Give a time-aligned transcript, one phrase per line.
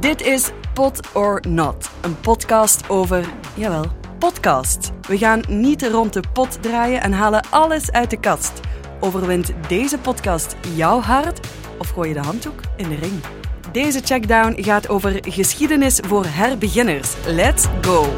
[0.00, 3.86] Dit is Pot or Not, een podcast over, jawel,
[4.18, 4.90] podcast.
[5.08, 8.52] We gaan niet rond de pot draaien en halen alles uit de kast.
[9.00, 11.46] Overwint deze podcast jouw hart
[11.78, 13.20] of gooi je de handdoek in de ring?
[13.72, 17.12] Deze checkdown gaat over geschiedenis voor herbeginners.
[17.26, 18.12] Let's go!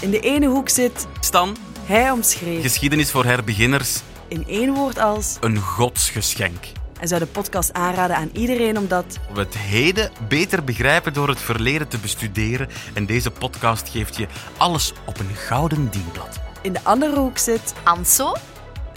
[0.00, 5.36] In de ene hoek zit, Stan, hij omschreef geschiedenis voor herbeginners, in één woord als
[5.40, 6.78] een godsgeschenk.
[7.00, 11.40] En zou de podcast aanraden aan iedereen omdat We het heden beter begrijpen door het
[11.40, 12.68] verleden te bestuderen.
[12.94, 16.38] En deze podcast geeft je alles op een gouden dienblad.
[16.62, 18.32] in de andere hoek zit, Anso,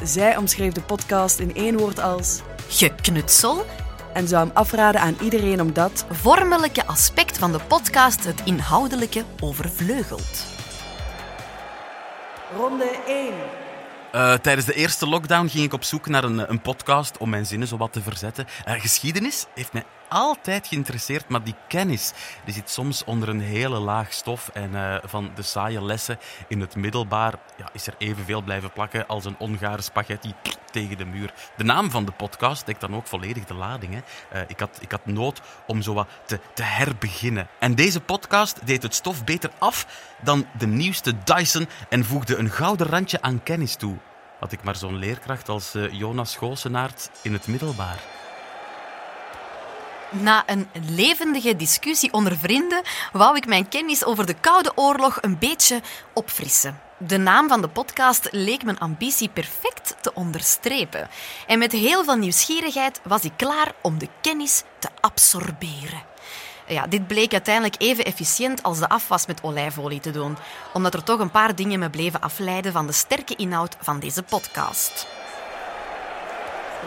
[0.04, 3.66] zij omschreef de podcast in één woord als geknutsel,
[4.14, 10.46] en zou hem afraden aan iedereen omdat vormelijke aspect van de podcast het inhoudelijke overvleugelt.
[12.58, 13.63] ronde 1.
[14.14, 17.46] Eh, tijdens de eerste lockdown ging ik op zoek naar een, een podcast om mijn
[17.46, 18.48] zinnen zo wat te verzetten.
[18.66, 22.14] Eh, geschiedenis heeft mij altijd geïnteresseerd, maar die kennis
[22.46, 24.50] die zit soms onder een hele laag stof.
[24.54, 29.08] En eh, van de saaie lessen in het middelbaar ja, is er evenveel blijven plakken
[29.08, 30.34] als een ongare spaghetti
[30.72, 31.34] tegen de muur.
[31.58, 33.94] De naam van de podcast dekt dan ook volledig de lading.
[33.94, 34.00] Hè.
[34.30, 37.48] Eh, ik, had, ik had nood om zo wat te, te herbeginnen.
[37.60, 39.88] En deze podcast deed het stof beter af
[40.22, 43.98] dan de nieuwste Dyson en voegde een gouden randje aan kennis toe.
[44.40, 48.23] Had ik maar zo'n leerkracht als eh, Jonas Goosenaert in het middelbaar.
[50.22, 55.38] Na een levendige discussie onder vrienden wou ik mijn kennis over de Koude Oorlog een
[55.38, 55.82] beetje
[56.14, 56.80] opfrissen.
[56.98, 61.10] De naam van de podcast leek mijn ambitie perfect te onderstrepen.
[61.48, 66.04] En met heel veel nieuwsgierigheid was ik klaar om de kennis te absorberen.
[66.68, 70.38] Ja, dit bleek uiteindelijk even efficiënt als de afwas met olijfolie te doen,
[70.74, 74.24] omdat er toch een paar dingen me bleven afleiden van de sterke inhoud van deze
[74.24, 75.08] podcast.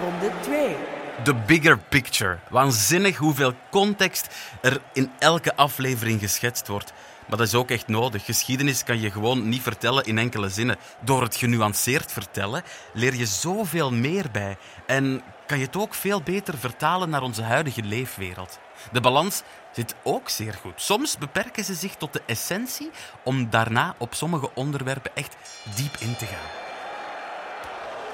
[0.00, 0.76] Ronde 2.
[1.24, 2.38] The bigger picture.
[2.50, 4.28] Waanzinnig hoeveel context
[4.62, 6.92] er in elke aflevering geschetst wordt.
[7.26, 8.24] Maar dat is ook echt nodig.
[8.24, 10.76] Geschiedenis kan je gewoon niet vertellen in enkele zinnen.
[11.00, 14.56] Door het genuanceerd vertellen leer je zoveel meer bij.
[14.86, 18.58] En kan je het ook veel beter vertalen naar onze huidige leefwereld.
[18.92, 19.42] De balans
[19.72, 20.82] zit ook zeer goed.
[20.82, 22.90] Soms beperken ze zich tot de essentie
[23.24, 25.36] om daarna op sommige onderwerpen echt
[25.74, 26.65] diep in te gaan.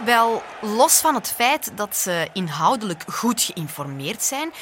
[0.04, 4.52] Wel, los van het feit dat ze inhoudelijk goed geïnformeerd zijn,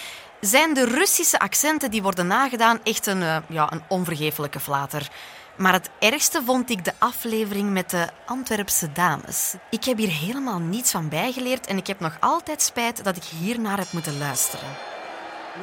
[0.40, 5.08] zijn de Russische accenten die worden nagedaan echt een, eh, ja, een onvergeeflijke flater.
[5.56, 9.54] Maar het ergste vond ik de aflevering met de Antwerpse dames.
[9.70, 13.24] Ik heb hier helemaal niets van bijgeleerd en ik heb nog altijd spijt dat ik
[13.24, 14.68] hiernaar heb moeten luisteren.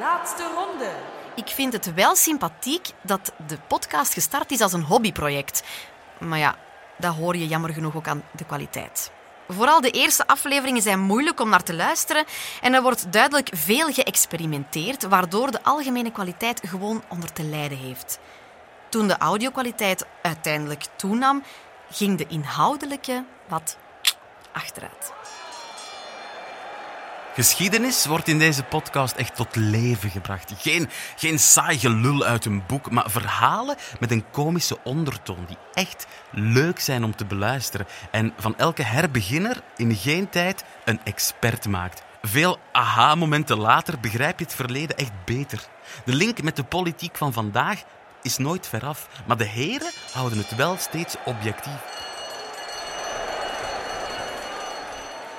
[0.00, 0.90] Laatste ronde.
[1.34, 5.62] Ik vind het wel sympathiek dat de podcast gestart is als een hobbyproject.
[6.18, 6.56] Maar ja,
[6.96, 9.10] dat hoor je jammer genoeg ook aan de kwaliteit.
[9.48, 12.24] Vooral de eerste afleveringen zijn moeilijk om naar te luisteren
[12.60, 18.18] en er wordt duidelijk veel geëxperimenteerd, waardoor de algemene kwaliteit gewoon onder te lijden heeft.
[18.88, 21.42] Toen de audiokwaliteit uiteindelijk toenam,
[21.90, 23.76] ging de inhoudelijke wat
[24.52, 25.12] achteruit.
[27.38, 30.52] Geschiedenis wordt in deze podcast echt tot leven gebracht.
[30.56, 36.06] Geen, geen saai gelul uit een boek, maar verhalen met een komische ondertoon die echt
[36.30, 37.86] leuk zijn om te beluisteren.
[38.10, 42.02] En van elke herbeginner in geen tijd een expert maakt.
[42.22, 45.68] Veel aha-momenten later begrijp je het verleden echt beter.
[46.04, 47.82] De link met de politiek van vandaag
[48.22, 51.82] is nooit veraf, maar de heren houden het wel steeds objectief.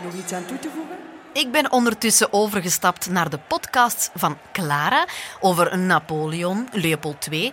[0.03, 1.18] Nog iets aan toe te voegen?
[1.33, 5.07] Ik ben ondertussen overgestapt naar de podcast van Clara
[5.39, 7.51] over Napoleon, Leopold II.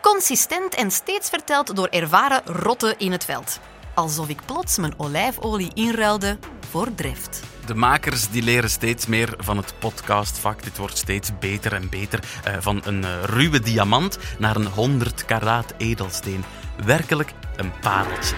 [0.00, 3.60] Consistent en steeds verteld door ervaren rotten in het veld.
[3.94, 6.38] Alsof ik plots mijn olijfolie inruilde
[6.70, 7.40] voor drift.
[7.66, 10.62] De makers die leren steeds meer van het podcastvak.
[10.62, 12.20] Dit wordt steeds beter en beter.
[12.44, 16.44] Eh, van een eh, ruwe diamant naar een 100 karaat edelsteen.
[16.84, 18.36] Werkelijk een pareltje.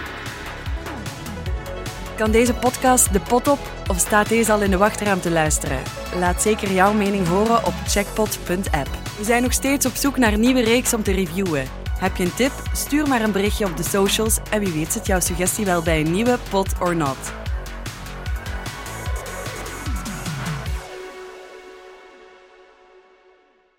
[2.17, 5.81] Kan deze podcast de pot op of staat deze al in de wachtruim te luisteren?
[6.15, 8.89] Laat zeker jouw mening horen op checkpot.app.
[9.17, 11.65] We zijn nog steeds op zoek naar een nieuwe reeks om te reviewen.
[11.99, 12.51] Heb je een tip?
[12.73, 15.99] Stuur maar een berichtje op de socials en wie weet zit jouw suggestie wel bij
[15.99, 17.46] een nieuwe Pot or Not.